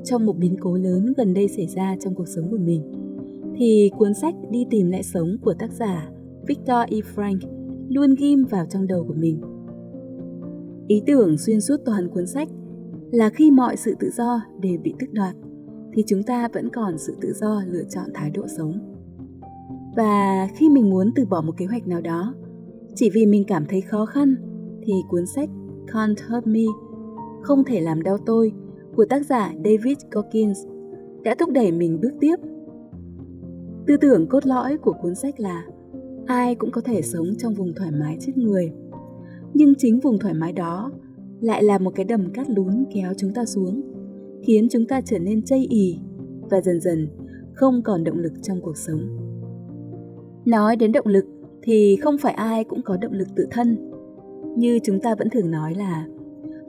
trong 0.04 0.26
một 0.26 0.36
biến 0.38 0.56
cố 0.60 0.74
lớn 0.76 1.12
gần 1.16 1.34
đây 1.34 1.48
xảy 1.48 1.66
ra 1.66 1.96
trong 2.00 2.14
cuộc 2.14 2.28
sống 2.28 2.50
của 2.50 2.58
mình 2.58 2.82
thì 3.56 3.90
cuốn 3.98 4.14
sách 4.14 4.34
Đi 4.50 4.66
tìm 4.70 4.90
lại 4.90 5.02
sống 5.02 5.36
của 5.40 5.54
tác 5.54 5.72
giả 5.72 6.10
Victor 6.46 6.78
E. 6.90 6.96
Frank 7.14 7.38
luôn 7.88 8.14
ghim 8.18 8.44
vào 8.50 8.66
trong 8.70 8.86
đầu 8.86 9.04
của 9.08 9.14
mình. 9.14 9.40
Ý 10.88 11.02
tưởng 11.06 11.38
xuyên 11.38 11.60
suốt 11.60 11.76
toàn 11.84 12.08
cuốn 12.08 12.26
sách 12.26 12.48
là 13.10 13.30
khi 13.30 13.50
mọi 13.50 13.76
sự 13.76 13.94
tự 14.00 14.10
do 14.10 14.40
đều 14.60 14.78
bị 14.82 14.94
tước 14.98 15.12
đoạt 15.12 15.36
thì 15.92 16.04
chúng 16.06 16.22
ta 16.22 16.48
vẫn 16.48 16.68
còn 16.68 16.98
sự 16.98 17.16
tự 17.20 17.32
do 17.32 17.62
lựa 17.66 17.84
chọn 17.90 18.04
thái 18.14 18.30
độ 18.30 18.42
sống. 18.56 18.72
Và 19.96 20.48
khi 20.56 20.68
mình 20.68 20.90
muốn 20.90 21.10
từ 21.14 21.24
bỏ 21.26 21.40
một 21.40 21.52
kế 21.56 21.66
hoạch 21.66 21.86
nào 21.86 22.00
đó, 22.00 22.34
chỉ 22.94 23.10
vì 23.14 23.26
mình 23.26 23.44
cảm 23.46 23.64
thấy 23.68 23.80
khó 23.80 24.06
khăn 24.06 24.34
thì 24.82 24.92
cuốn 25.08 25.26
sách 25.26 25.48
Can't 25.86 26.14
Hurt 26.28 26.46
Me 26.46 26.64
không 27.42 27.64
thể 27.64 27.80
làm 27.80 28.02
đau 28.02 28.18
tôi 28.26 28.52
của 28.96 29.04
tác 29.04 29.26
giả 29.26 29.52
David 29.64 29.98
Goggins 30.10 30.66
đã 31.24 31.34
thúc 31.34 31.50
đẩy 31.50 31.72
mình 31.72 31.98
bước 32.02 32.12
tiếp. 32.20 32.36
Tư 33.86 33.96
tưởng 33.96 34.26
cốt 34.26 34.46
lõi 34.46 34.78
của 34.78 34.92
cuốn 34.92 35.14
sách 35.14 35.40
là 35.40 35.64
ai 36.26 36.54
cũng 36.54 36.70
có 36.70 36.80
thể 36.80 37.02
sống 37.02 37.26
trong 37.38 37.54
vùng 37.54 37.72
thoải 37.74 37.90
mái 37.90 38.16
chết 38.20 38.36
người. 38.36 38.72
Nhưng 39.54 39.74
chính 39.74 40.00
vùng 40.00 40.18
thoải 40.18 40.34
mái 40.34 40.52
đó 40.52 40.92
lại 41.40 41.62
là 41.62 41.78
một 41.78 41.90
cái 41.94 42.04
đầm 42.04 42.32
cát 42.32 42.50
lún 42.50 42.84
kéo 42.94 43.12
chúng 43.16 43.34
ta 43.34 43.44
xuống, 43.44 43.80
khiến 44.42 44.68
chúng 44.70 44.86
ta 44.86 45.00
trở 45.00 45.18
nên 45.18 45.42
chây 45.42 45.66
ì 45.70 45.98
và 46.50 46.60
dần 46.60 46.80
dần 46.80 47.08
không 47.52 47.82
còn 47.82 48.04
động 48.04 48.18
lực 48.18 48.32
trong 48.42 48.60
cuộc 48.60 48.76
sống. 48.76 49.00
Nói 50.44 50.76
đến 50.76 50.92
động 50.92 51.06
lực 51.06 51.24
thì 51.62 51.96
không 51.96 52.18
phải 52.18 52.32
ai 52.32 52.64
cũng 52.64 52.82
có 52.82 52.96
động 52.96 53.12
lực 53.12 53.28
tự 53.36 53.46
thân. 53.50 53.90
Như 54.56 54.78
chúng 54.82 55.00
ta 55.00 55.14
vẫn 55.14 55.30
thường 55.30 55.50
nói 55.50 55.74
là 55.74 56.06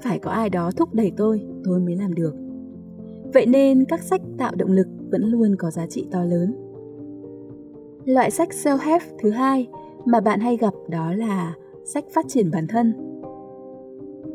phải 0.03 0.19
có 0.19 0.31
ai 0.31 0.49
đó 0.49 0.71
thúc 0.71 0.93
đẩy 0.93 1.11
tôi 1.17 1.41
tôi 1.63 1.79
mới 1.79 1.95
làm 1.95 2.13
được 2.13 2.35
vậy 3.33 3.45
nên 3.45 3.85
các 3.85 4.01
sách 4.01 4.21
tạo 4.37 4.55
động 4.55 4.71
lực 4.71 4.87
vẫn 5.11 5.25
luôn 5.25 5.55
có 5.55 5.71
giá 5.71 5.87
trị 5.87 6.07
to 6.11 6.23
lớn 6.23 6.55
loại 8.05 8.31
sách 8.31 8.49
self-help 8.49 8.99
thứ 9.21 9.29
hai 9.29 9.67
mà 10.05 10.19
bạn 10.19 10.39
hay 10.39 10.57
gặp 10.57 10.73
đó 10.89 11.11
là 11.13 11.55
sách 11.85 12.05
phát 12.13 12.25
triển 12.27 12.51
bản 12.51 12.67
thân. 12.67 12.93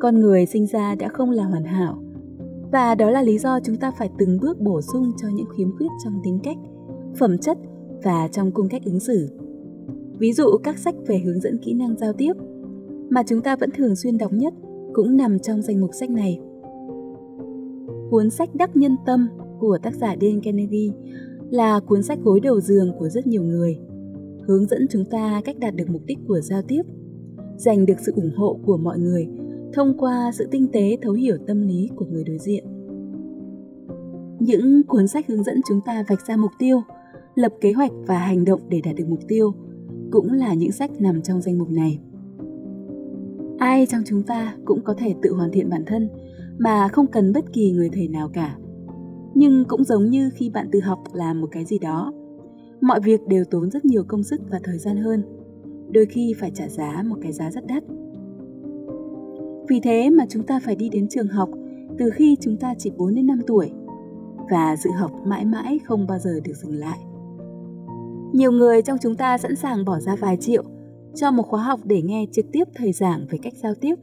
Con 0.01 0.21
người 0.21 0.47
sinh 0.47 0.67
ra 0.67 0.95
đã 0.95 1.09
không 1.09 1.31
là 1.31 1.45
hoàn 1.45 1.65
hảo 1.65 2.03
và 2.73 2.95
đó 2.95 3.11
là 3.11 3.23
lý 3.23 3.39
do 3.39 3.61
chúng 3.61 3.77
ta 3.77 3.91
phải 3.91 4.11
từng 4.19 4.39
bước 4.41 4.61
bổ 4.61 4.81
sung 4.83 5.13
cho 5.23 5.29
những 5.29 5.47
khiếm 5.57 5.77
khuyết 5.77 5.89
trong 6.05 6.21
tính 6.25 6.39
cách, 6.43 6.57
phẩm 7.19 7.39
chất 7.39 7.59
và 8.03 8.29
trong 8.29 8.51
cung 8.51 8.69
cách 8.69 8.83
ứng 8.85 9.01
xử. 9.01 9.29
Ví 10.19 10.33
dụ 10.33 10.47
các 10.63 10.79
sách 10.79 10.95
về 11.07 11.19
hướng 11.19 11.41
dẫn 11.41 11.59
kỹ 11.59 11.75
năng 11.75 11.97
giao 11.97 12.13
tiếp 12.13 12.33
mà 13.11 13.23
chúng 13.27 13.41
ta 13.41 13.57
vẫn 13.57 13.71
thường 13.71 13.97
xuyên 13.97 14.19
đọc 14.19 14.33
nhất 14.33 14.55
cũng 14.97 15.17
nằm 15.17 15.39
trong 15.39 15.63
danh 15.63 15.81
mục 15.81 15.91
sách 15.93 16.11
này. 16.11 16.41
Cuốn 18.11 18.31
sách 18.31 18.55
Đắc 18.55 18.77
Nhân 18.77 18.97
Tâm 19.07 19.29
của 19.61 19.79
tác 19.83 19.95
giả 19.95 20.17
Dale 20.21 20.41
Carnegie 20.45 20.93
là 21.51 21.81
cuốn 21.81 22.03
sách 22.03 22.19
gối 22.23 22.41
đầu 22.41 22.61
giường 22.61 22.93
của 22.99 23.09
rất 23.09 23.27
nhiều 23.27 23.43
người, 23.43 23.79
hướng 24.43 24.67
dẫn 24.67 24.87
chúng 24.91 25.05
ta 25.05 25.41
cách 25.45 25.59
đạt 25.59 25.75
được 25.75 25.91
mục 25.91 26.03
đích 26.07 26.19
của 26.29 26.41
giao 26.41 26.63
tiếp, 26.63 26.83
giành 27.57 27.87
được 27.87 27.95
sự 28.07 28.13
ủng 28.17 28.31
hộ 28.37 28.59
của 28.67 28.77
mọi 28.77 28.99
người 28.99 29.29
thông 29.73 29.99
qua 29.99 30.31
sự 30.35 30.49
tinh 30.51 30.67
tế 30.73 30.97
thấu 31.03 31.13
hiểu 31.13 31.37
tâm 31.47 31.63
lý 31.63 31.91
của 31.97 32.05
người 32.05 32.25
đối 32.25 32.39
diện. 32.39 32.65
Những 34.41 34.83
cuốn 34.83 35.09
sách 35.09 35.27
hướng 35.29 35.43
dẫn 35.43 35.61
chúng 35.69 35.81
ta 35.87 36.05
vạch 36.09 36.27
ra 36.27 36.37
mục 36.37 36.51
tiêu, 36.59 36.83
lập 37.35 37.53
kế 37.61 37.73
hoạch 37.73 37.93
và 38.07 38.19
hành 38.19 38.45
động 38.45 38.61
để 38.69 38.81
đạt 38.85 38.95
được 38.97 39.09
mục 39.09 39.21
tiêu 39.29 39.55
cũng 40.11 40.33
là 40.33 40.55
những 40.55 40.73
sách 40.73 40.91
nằm 41.01 41.23
trong 41.23 41.41
danh 41.41 41.59
mục 41.59 41.71
này. 41.71 41.99
Ai 43.59 43.87
trong 43.87 44.03
chúng 44.07 44.23
ta 44.23 44.57
cũng 44.65 44.81
có 44.85 44.95
thể 44.99 45.15
tự 45.23 45.35
hoàn 45.35 45.51
thiện 45.53 45.71
bản 45.71 45.85
thân 45.87 46.09
mà 46.59 46.89
không 46.89 47.07
cần 47.07 47.33
bất 47.33 47.53
kỳ 47.53 47.73
người 47.73 47.91
thầy 47.93 48.09
nào 48.09 48.29
cả. 48.33 48.57
Nhưng 49.35 49.65
cũng 49.69 49.85
giống 49.85 50.11
như 50.11 50.31
khi 50.35 50.51
bạn 50.51 50.69
tự 50.73 50.81
học 50.81 50.99
làm 51.13 51.41
một 51.41 51.49
cái 51.51 51.65
gì 51.65 51.79
đó, 51.79 52.13
mọi 52.81 53.01
việc 53.01 53.21
đều 53.27 53.45
tốn 53.45 53.71
rất 53.71 53.85
nhiều 53.85 54.05
công 54.09 54.23
sức 54.23 54.41
và 54.51 54.61
thời 54.65 54.79
gian 54.79 54.97
hơn, 54.97 55.23
đôi 55.91 56.07
khi 56.07 56.35
phải 56.41 56.51
trả 56.55 56.69
giá 56.69 57.03
một 57.07 57.17
cái 57.23 57.33
giá 57.33 57.51
rất 57.51 57.67
đắt. 57.67 57.83
Vì 59.69 59.81
thế 59.81 60.11
mà 60.11 60.25
chúng 60.29 60.43
ta 60.43 60.61
phải 60.65 60.77
đi 60.77 60.89
đến 60.89 61.09
trường 61.09 61.29
học 61.29 61.51
từ 61.99 62.11
khi 62.11 62.37
chúng 62.41 62.57
ta 62.57 62.75
chỉ 62.79 62.91
4 62.97 63.15
đến 63.15 63.27
5 63.27 63.41
tuổi 63.47 63.71
và 64.51 64.77
dự 64.77 64.91
học 64.91 65.13
mãi 65.25 65.45
mãi 65.45 65.79
không 65.85 66.07
bao 66.07 66.19
giờ 66.19 66.41
được 66.45 66.55
dừng 66.55 66.75
lại. 66.75 66.99
Nhiều 68.33 68.53
người 68.53 68.83
trong 68.83 68.99
chúng 69.03 69.17
ta 69.17 69.39
sẵn 69.39 69.57
sàng 69.57 69.85
bỏ 69.85 70.01
ra 70.01 70.17
vài 70.17 70.37
triệu 70.37 70.65
cho 71.17 71.31
một 71.31 71.43
khóa 71.43 71.63
học 71.63 71.81
để 71.85 72.03
nghe 72.03 72.27
trực 72.33 72.47
tiếp 72.53 72.65
thầy 72.75 72.93
giảng 72.93 73.27
về 73.31 73.39
cách 73.43 73.55
giao 73.57 73.75
tiếp, 73.75 73.95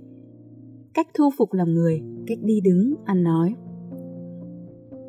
cách 0.94 1.08
thu 1.14 1.30
phục 1.38 1.54
lòng 1.54 1.74
người, 1.74 2.02
cách 2.28 2.38
đi 2.42 2.62
đứng, 2.62 2.94
ăn 3.06 3.24
nói. 3.24 3.56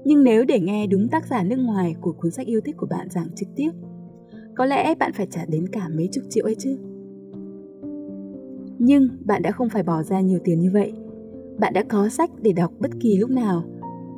Nhưng 0.05 0.25
nếu 0.25 0.45
để 0.45 0.61
nghe 0.61 0.87
đúng 0.87 1.09
tác 1.09 1.27
giả 1.27 1.43
nước 1.43 1.57
ngoài 1.57 1.95
của 2.01 2.13
cuốn 2.13 2.31
sách 2.31 2.47
yêu 2.47 2.61
thích 2.65 2.77
của 2.77 2.87
bạn 2.87 3.11
giảng 3.11 3.29
trực 3.37 3.49
tiếp, 3.57 3.71
có 4.55 4.65
lẽ 4.65 4.95
bạn 4.95 5.13
phải 5.13 5.27
trả 5.31 5.45
đến 5.45 5.69
cả 5.69 5.89
mấy 5.97 6.09
chục 6.13 6.25
triệu 6.31 6.45
ấy 6.45 6.55
chứ. 6.59 6.79
Nhưng 8.79 9.09
bạn 9.25 9.43
đã 9.43 9.51
không 9.51 9.69
phải 9.69 9.83
bỏ 9.83 10.03
ra 10.03 10.21
nhiều 10.21 10.39
tiền 10.45 10.61
như 10.61 10.71
vậy. 10.73 10.93
Bạn 11.59 11.73
đã 11.73 11.85
có 11.89 12.09
sách 12.09 12.31
để 12.43 12.53
đọc 12.53 12.73
bất 12.79 12.91
kỳ 13.01 13.19
lúc 13.19 13.31
nào. 13.31 13.63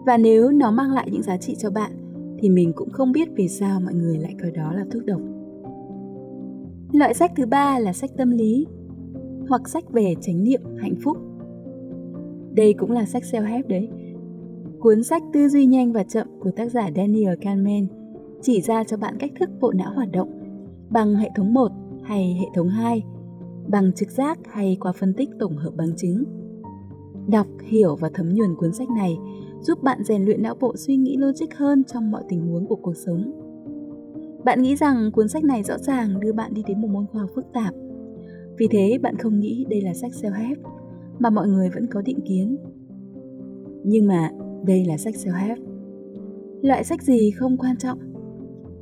Và 0.06 0.16
nếu 0.16 0.50
nó 0.50 0.70
mang 0.70 0.92
lại 0.92 1.08
những 1.12 1.22
giá 1.22 1.36
trị 1.36 1.54
cho 1.58 1.70
bạn, 1.70 1.92
thì 2.38 2.48
mình 2.48 2.72
cũng 2.76 2.90
không 2.90 3.12
biết 3.12 3.28
vì 3.36 3.48
sao 3.48 3.80
mọi 3.80 3.94
người 3.94 4.18
lại 4.18 4.34
coi 4.42 4.50
đó 4.50 4.72
là 4.72 4.84
thuốc 4.90 5.04
độc. 5.04 5.20
Loại 6.96 7.14
sách 7.14 7.32
thứ 7.36 7.46
ba 7.46 7.78
là 7.78 7.92
sách 7.92 8.10
tâm 8.16 8.30
lý 8.30 8.66
hoặc 9.48 9.68
sách 9.68 9.92
về 9.92 10.14
chánh 10.20 10.44
niệm 10.44 10.60
hạnh 10.78 10.94
phúc. 11.04 11.16
Đây 12.54 12.72
cũng 12.72 12.90
là 12.90 13.04
sách 13.04 13.22
self-help 13.22 13.62
đấy. 13.68 13.88
Cuốn 14.80 15.02
sách 15.02 15.22
Tư 15.32 15.48
duy 15.48 15.66
nhanh 15.66 15.92
và 15.92 16.02
chậm 16.02 16.26
của 16.40 16.50
tác 16.50 16.70
giả 16.70 16.90
Daniel 16.96 17.34
Kahneman 17.40 17.86
chỉ 18.42 18.60
ra 18.60 18.84
cho 18.84 18.96
bạn 18.96 19.16
cách 19.18 19.30
thức 19.40 19.50
bộ 19.60 19.72
não 19.72 19.92
hoạt 19.94 20.12
động 20.12 20.28
bằng 20.90 21.14
hệ 21.14 21.30
thống 21.36 21.54
1 21.54 21.72
hay 22.02 22.36
hệ 22.40 22.46
thống 22.54 22.68
2, 22.68 23.02
bằng 23.68 23.92
trực 23.92 24.10
giác 24.10 24.38
hay 24.44 24.76
qua 24.80 24.92
phân 24.92 25.14
tích 25.14 25.30
tổng 25.38 25.56
hợp 25.56 25.72
bằng 25.76 25.96
chứng. 25.96 26.24
Đọc, 27.28 27.46
hiểu 27.64 27.96
và 27.96 28.10
thấm 28.14 28.34
nhuần 28.34 28.56
cuốn 28.56 28.72
sách 28.72 28.88
này 28.90 29.16
giúp 29.60 29.82
bạn 29.82 30.04
rèn 30.04 30.24
luyện 30.24 30.42
não 30.42 30.54
bộ 30.60 30.76
suy 30.76 30.96
nghĩ 30.96 31.16
logic 31.16 31.54
hơn 31.56 31.84
trong 31.84 32.10
mọi 32.10 32.22
tình 32.28 32.46
huống 32.46 32.66
của 32.66 32.76
cuộc 32.76 32.96
sống 32.96 33.45
bạn 34.46 34.62
nghĩ 34.62 34.76
rằng 34.76 35.10
cuốn 35.12 35.28
sách 35.28 35.44
này 35.44 35.62
rõ 35.62 35.78
ràng 35.78 36.20
đưa 36.20 36.32
bạn 36.32 36.54
đi 36.54 36.62
đến 36.66 36.80
một 36.80 36.88
môn 36.88 37.06
khoa 37.06 37.20
học 37.20 37.30
phức 37.34 37.44
tạp. 37.52 37.74
Vì 38.58 38.68
thế 38.70 38.98
bạn 39.02 39.16
không 39.16 39.40
nghĩ 39.40 39.66
đây 39.70 39.80
là 39.80 39.94
sách 39.94 40.12
self-help 40.22 40.56
mà 41.18 41.30
mọi 41.30 41.48
người 41.48 41.70
vẫn 41.74 41.86
có 41.86 42.02
định 42.02 42.20
kiến. 42.20 42.56
Nhưng 43.84 44.06
mà 44.06 44.30
đây 44.66 44.84
là 44.84 44.96
sách 44.96 45.14
self-help. 45.14 45.56
Loại 46.62 46.84
sách 46.84 47.02
gì 47.02 47.30
không 47.30 47.56
quan 47.56 47.76
trọng. 47.76 47.98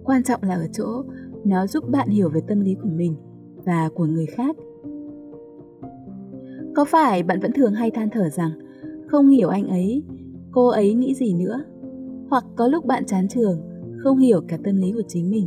Quan 0.04 0.22
trọng 0.22 0.42
là 0.42 0.54
ở 0.54 0.66
chỗ 0.72 1.02
nó 1.44 1.66
giúp 1.66 1.84
bạn 1.90 2.08
hiểu 2.08 2.30
về 2.30 2.40
tâm 2.48 2.60
lý 2.60 2.74
của 2.82 2.88
mình 2.88 3.14
và 3.64 3.88
của 3.94 4.06
người 4.06 4.26
khác. 4.26 4.56
Có 6.76 6.84
phải 6.84 7.22
bạn 7.22 7.40
vẫn 7.40 7.52
thường 7.52 7.74
hay 7.74 7.90
than 7.90 8.10
thở 8.10 8.28
rằng 8.28 8.50
không 9.06 9.28
hiểu 9.28 9.48
anh 9.48 9.68
ấy, 9.68 10.02
cô 10.52 10.66
ấy 10.68 10.94
nghĩ 10.94 11.14
gì 11.14 11.34
nữa? 11.34 11.60
Hoặc 12.30 12.44
có 12.56 12.68
lúc 12.68 12.84
bạn 12.84 13.04
chán 13.06 13.28
trường 13.28 13.73
không 14.04 14.18
hiểu 14.18 14.40
cả 14.48 14.58
tâm 14.64 14.76
lý 14.76 14.92
của 14.92 15.02
chính 15.08 15.30
mình. 15.30 15.46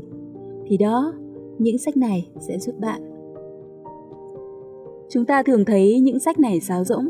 Thì 0.65 0.77
đó, 0.77 1.13
những 1.59 1.77
sách 1.77 1.97
này 1.97 2.29
sẽ 2.39 2.59
giúp 2.59 2.75
bạn. 2.79 3.01
Chúng 5.09 5.25
ta 5.25 5.43
thường 5.43 5.65
thấy 5.65 5.99
những 5.99 6.19
sách 6.19 6.39
này 6.39 6.59
sáo 6.59 6.83
rỗng. 6.83 7.09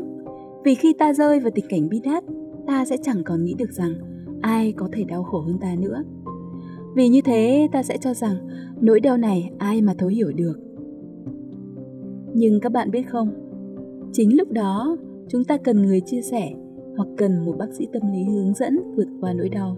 Vì 0.64 0.74
khi 0.74 0.92
ta 0.92 1.12
rơi 1.12 1.40
vào 1.40 1.50
tình 1.54 1.64
cảnh 1.68 1.88
bi 1.88 2.00
đát, 2.04 2.24
ta 2.66 2.84
sẽ 2.84 2.96
chẳng 3.02 3.22
còn 3.24 3.44
nghĩ 3.44 3.54
được 3.54 3.72
rằng 3.72 3.92
ai 4.40 4.72
có 4.72 4.88
thể 4.92 5.04
đau 5.04 5.22
khổ 5.22 5.40
hơn 5.40 5.58
ta 5.58 5.74
nữa. 5.78 6.02
Vì 6.96 7.08
như 7.08 7.20
thế, 7.24 7.68
ta 7.72 7.82
sẽ 7.82 7.96
cho 7.96 8.14
rằng 8.14 8.36
nỗi 8.80 9.00
đau 9.00 9.16
này 9.16 9.50
ai 9.58 9.82
mà 9.82 9.94
thấu 9.98 10.08
hiểu 10.08 10.32
được. 10.32 10.60
Nhưng 12.34 12.60
các 12.60 12.72
bạn 12.72 12.90
biết 12.90 13.02
không? 13.08 13.28
Chính 14.12 14.36
lúc 14.36 14.50
đó, 14.50 14.96
chúng 15.28 15.44
ta 15.44 15.56
cần 15.56 15.82
người 15.82 16.00
chia 16.00 16.22
sẻ 16.22 16.52
hoặc 16.96 17.08
cần 17.16 17.44
một 17.44 17.54
bác 17.58 17.74
sĩ 17.74 17.88
tâm 17.92 18.02
lý 18.12 18.24
hướng 18.24 18.54
dẫn 18.54 18.78
vượt 18.96 19.08
qua 19.20 19.32
nỗi 19.32 19.48
đau. 19.48 19.76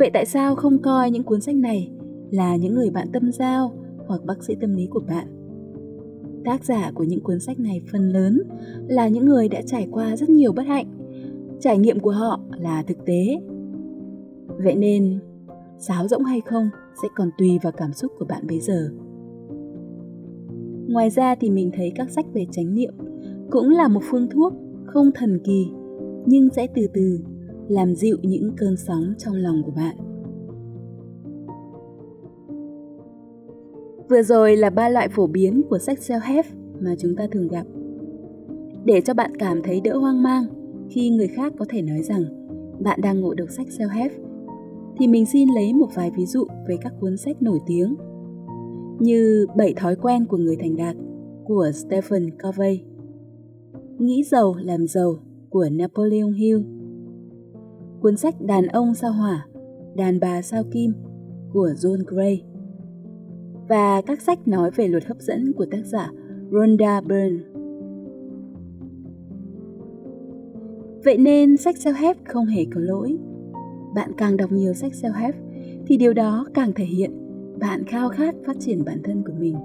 Vậy 0.00 0.10
tại 0.12 0.26
sao 0.26 0.54
không 0.54 0.78
coi 0.78 1.10
những 1.10 1.22
cuốn 1.22 1.40
sách 1.40 1.54
này 1.54 1.90
là 2.30 2.56
những 2.56 2.74
người 2.74 2.90
bạn 2.90 3.08
tâm 3.12 3.32
giao 3.32 3.72
hoặc 4.06 4.24
bác 4.24 4.44
sĩ 4.44 4.54
tâm 4.60 4.74
lý 4.74 4.86
của 4.86 5.00
bạn? 5.08 5.26
Tác 6.44 6.64
giả 6.64 6.92
của 6.94 7.04
những 7.04 7.20
cuốn 7.20 7.40
sách 7.40 7.60
này 7.60 7.82
phần 7.92 8.08
lớn 8.08 8.42
là 8.88 9.08
những 9.08 9.24
người 9.24 9.48
đã 9.48 9.62
trải 9.66 9.88
qua 9.90 10.16
rất 10.16 10.30
nhiều 10.30 10.52
bất 10.52 10.66
hạnh. 10.66 10.86
Trải 11.60 11.78
nghiệm 11.78 12.00
của 12.00 12.10
họ 12.10 12.40
là 12.58 12.82
thực 12.82 13.04
tế. 13.06 13.40
Vậy 14.46 14.74
nên, 14.74 15.18
sáo 15.78 16.08
rỗng 16.08 16.24
hay 16.24 16.40
không 16.40 16.68
sẽ 17.02 17.08
còn 17.16 17.30
tùy 17.38 17.58
vào 17.62 17.72
cảm 17.72 17.92
xúc 17.92 18.12
của 18.18 18.24
bạn 18.24 18.46
bây 18.48 18.60
giờ. 18.60 18.90
Ngoài 20.88 21.10
ra 21.10 21.34
thì 21.34 21.50
mình 21.50 21.70
thấy 21.74 21.92
các 21.94 22.10
sách 22.10 22.26
về 22.34 22.46
chánh 22.50 22.74
niệm 22.74 22.94
cũng 23.50 23.68
là 23.68 23.88
một 23.88 24.02
phương 24.10 24.28
thuốc 24.30 24.52
không 24.86 25.10
thần 25.14 25.38
kỳ 25.44 25.66
nhưng 26.26 26.48
sẽ 26.50 26.66
từ 26.74 26.86
từ 26.94 27.18
làm 27.70 27.94
dịu 27.94 28.16
những 28.22 28.52
cơn 28.56 28.76
sóng 28.76 29.14
trong 29.18 29.34
lòng 29.34 29.62
của 29.62 29.72
bạn. 29.76 29.96
Vừa 34.08 34.22
rồi 34.22 34.56
là 34.56 34.70
ba 34.70 34.88
loại 34.88 35.08
phổ 35.08 35.26
biến 35.26 35.62
của 35.70 35.78
sách 35.78 35.98
self-help 35.98 36.42
mà 36.80 36.94
chúng 36.98 37.16
ta 37.16 37.26
thường 37.32 37.48
gặp. 37.48 37.66
Để 38.84 39.00
cho 39.00 39.14
bạn 39.14 39.36
cảm 39.36 39.62
thấy 39.62 39.80
đỡ 39.80 39.98
hoang 39.98 40.22
mang 40.22 40.44
khi 40.90 41.10
người 41.10 41.28
khác 41.28 41.52
có 41.58 41.64
thể 41.68 41.82
nói 41.82 42.02
rằng 42.02 42.24
bạn 42.80 43.00
đang 43.02 43.20
ngộ 43.20 43.34
đọc 43.34 43.48
sách 43.50 43.66
self-help, 43.78 44.10
thì 44.98 45.06
mình 45.06 45.26
xin 45.26 45.48
lấy 45.54 45.72
một 45.72 45.88
vài 45.94 46.10
ví 46.16 46.26
dụ 46.26 46.44
về 46.68 46.76
các 46.80 46.92
cuốn 47.00 47.16
sách 47.16 47.42
nổi 47.42 47.58
tiếng 47.66 47.94
như 48.98 49.46
Bảy 49.56 49.74
thói 49.74 49.96
quen 49.96 50.26
của 50.26 50.36
người 50.36 50.56
thành 50.56 50.76
đạt 50.76 50.96
của 51.44 51.70
Stephen 51.74 52.30
Covey, 52.30 52.80
Nghĩ 53.98 54.22
giàu 54.22 54.54
làm 54.58 54.86
giàu 54.86 55.18
của 55.50 55.68
Napoleon 55.72 56.32
Hill, 56.32 56.58
cuốn 58.00 58.16
sách 58.16 58.34
Đàn 58.40 58.66
ông 58.66 58.94
sao 58.94 59.12
hỏa, 59.12 59.46
Đàn 59.96 60.20
bà 60.20 60.42
sao 60.42 60.64
kim 60.72 60.92
của 61.52 61.68
John 61.76 62.04
Gray 62.06 62.42
và 63.68 64.02
các 64.06 64.20
sách 64.20 64.48
nói 64.48 64.70
về 64.70 64.88
luật 64.88 65.04
hấp 65.04 65.20
dẫn 65.20 65.52
của 65.52 65.66
tác 65.70 65.86
giả 65.86 66.10
Rhonda 66.50 67.00
Byrne. 67.00 67.38
Vậy 71.04 71.18
nên 71.18 71.56
sách 71.56 71.74
self-help 71.74 72.14
không 72.24 72.46
hề 72.46 72.64
có 72.74 72.80
lỗi. 72.80 73.18
Bạn 73.94 74.10
càng 74.16 74.36
đọc 74.36 74.52
nhiều 74.52 74.74
sách 74.74 74.92
self-help 74.92 75.32
thì 75.86 75.96
điều 75.96 76.12
đó 76.12 76.46
càng 76.54 76.72
thể 76.72 76.84
hiện 76.84 77.10
bạn 77.60 77.84
khao 77.84 78.08
khát 78.08 78.34
phát 78.46 78.56
triển 78.60 78.84
bản 78.84 79.02
thân 79.04 79.22
của 79.26 79.32
mình. 79.38 79.56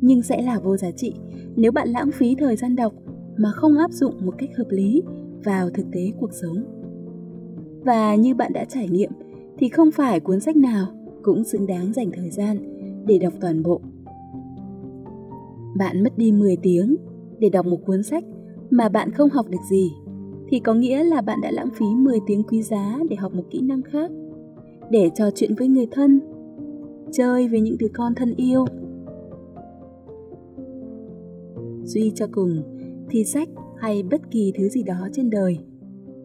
Nhưng 0.00 0.22
sẽ 0.22 0.42
là 0.42 0.58
vô 0.58 0.76
giá 0.76 0.90
trị 0.90 1.14
nếu 1.56 1.72
bạn 1.72 1.88
lãng 1.88 2.10
phí 2.12 2.34
thời 2.34 2.56
gian 2.56 2.76
đọc 2.76 2.92
mà 3.36 3.50
không 3.52 3.78
áp 3.78 3.92
dụng 3.92 4.14
một 4.26 4.34
cách 4.38 4.50
hợp 4.56 4.66
lý 4.70 5.02
vào 5.44 5.70
thực 5.70 5.86
tế 5.92 6.12
cuộc 6.20 6.32
sống. 6.32 6.81
Và 7.84 8.14
như 8.14 8.34
bạn 8.34 8.52
đã 8.52 8.64
trải 8.64 8.88
nghiệm 8.88 9.10
thì 9.58 9.68
không 9.68 9.90
phải 9.90 10.20
cuốn 10.20 10.40
sách 10.40 10.56
nào 10.56 10.86
cũng 11.22 11.44
xứng 11.44 11.66
đáng 11.66 11.92
dành 11.92 12.10
thời 12.12 12.30
gian 12.30 12.56
để 13.06 13.18
đọc 13.18 13.32
toàn 13.40 13.62
bộ. 13.62 13.80
Bạn 15.76 16.02
mất 16.02 16.18
đi 16.18 16.32
10 16.32 16.56
tiếng 16.56 16.96
để 17.38 17.48
đọc 17.48 17.66
một 17.66 17.78
cuốn 17.86 18.02
sách 18.02 18.24
mà 18.70 18.88
bạn 18.88 19.10
không 19.10 19.30
học 19.30 19.46
được 19.50 19.62
gì 19.70 19.92
thì 20.48 20.60
có 20.60 20.74
nghĩa 20.74 21.04
là 21.04 21.20
bạn 21.20 21.40
đã 21.42 21.50
lãng 21.50 21.70
phí 21.74 21.86
10 21.96 22.18
tiếng 22.26 22.42
quý 22.42 22.62
giá 22.62 22.98
để 23.10 23.16
học 23.16 23.34
một 23.34 23.44
kỹ 23.50 23.60
năng 23.60 23.82
khác, 23.82 24.10
để 24.90 25.10
trò 25.14 25.30
chuyện 25.34 25.54
với 25.54 25.68
người 25.68 25.86
thân, 25.90 26.20
chơi 27.12 27.48
với 27.48 27.60
những 27.60 27.78
đứa 27.78 27.88
con 27.94 28.14
thân 28.14 28.34
yêu 28.36 28.64
suy 31.84 32.12
cho 32.14 32.26
cùng 32.32 32.62
thì 33.10 33.24
sách 33.24 33.48
hay 33.78 34.02
bất 34.02 34.30
kỳ 34.30 34.52
thứ 34.58 34.68
gì 34.68 34.82
đó 34.82 35.08
trên 35.12 35.30
đời 35.30 35.58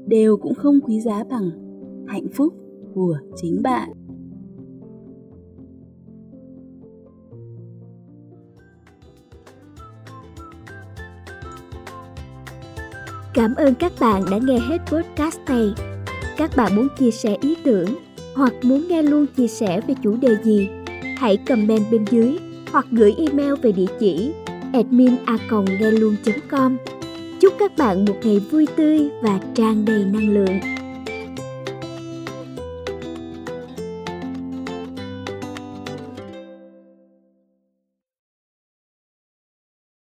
đều 0.08 0.38
cũng 0.38 0.56
không 0.56 0.80
quý 0.82 1.00
giá 1.00 1.24
bằng 1.30 1.50
hạnh 2.08 2.28
phúc 2.34 2.54
của 2.94 3.18
chính 3.36 3.62
bạn 3.64 3.90
Cảm 13.34 13.56
ơn 13.56 13.74
các 13.76 13.92
bạn 14.00 14.24
đã 14.32 14.38
nghe 14.38 14.60
hết 14.60 14.78
podcast 14.86 15.40
này. 15.48 15.74
Các 16.38 16.52
bạn 16.58 16.76
muốn 16.76 16.88
chia 17.00 17.12
sẻ 17.12 17.38
ý 17.42 17.56
tưởng 17.64 17.88
hoặc 18.36 18.54
muốn 18.64 18.88
nghe 18.88 19.02
luôn 19.04 19.26
chia 19.38 19.48
sẻ 19.48 19.82
về 19.88 19.94
chủ 20.04 20.18
đề 20.18 20.38
gì, 20.44 20.70
hãy 21.18 21.38
comment 21.38 21.92
bên 21.92 22.06
dưới 22.12 22.38
hoặc 22.72 22.86
gửi 22.92 23.16
email 23.18 23.54
về 23.62 23.72
địa 23.72 23.86
chỉ 24.00 24.34
admin 24.74 25.16
com 26.50 26.78
Chúc 27.48 27.56
các 27.60 27.78
bạn 27.78 28.06
một 28.06 28.16
ngày 28.24 28.40
vui 28.40 28.66
tươi 28.76 29.10
và 29.22 29.40
tràn 29.56 29.86
đầy 29.86 30.06
năng 30.06 30.30
lượng. 30.30 30.77